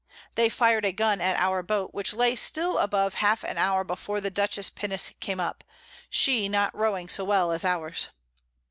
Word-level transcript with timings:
They 0.33 0.49
fir'd 0.49 0.83
a 0.83 0.91
Gun 0.91 1.21
at 1.21 1.37
our 1.39 1.61
Boat, 1.61 1.93
which 1.93 2.11
lay 2.11 2.35
still 2.35 2.79
above 2.79 3.13
half 3.13 3.43
an 3.43 3.59
hour 3.59 3.83
before 3.83 4.19
the 4.19 4.31
Dutchess 4.31 4.71
Pinnace 4.71 5.11
came 5.19 5.39
up, 5.39 5.63
she 6.09 6.49
not 6.49 6.73
rowing 6.75 7.07
so 7.07 7.23
well 7.23 7.51
as 7.51 7.63
ours. 7.63 8.09